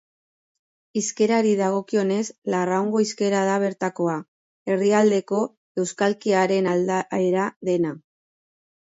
Hizkerari 0.99 1.49
dagokionez, 1.57 2.21
Larraungo 2.53 3.01
hizkera 3.03 3.41
da 3.49 3.57
bertakoa, 3.63 4.15
erdialdeko 4.75 5.41
euskalkiaren 5.83 6.71
aldaera 6.73 7.45
dena. 7.71 7.93